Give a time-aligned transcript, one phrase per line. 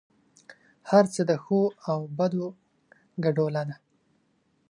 [0.89, 2.45] هر څه د ښو او بدو
[3.23, 3.75] ګډوله ده.